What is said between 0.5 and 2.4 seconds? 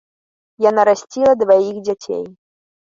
Яна расціла дваіх дзяцей.